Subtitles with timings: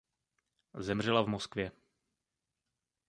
[0.77, 1.71] Zemřela v Moskvě.